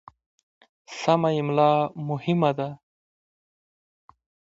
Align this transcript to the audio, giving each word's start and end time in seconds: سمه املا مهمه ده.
سمه 0.99 1.29
املا 1.41 1.73
مهمه 2.09 2.51
ده. 2.57 2.69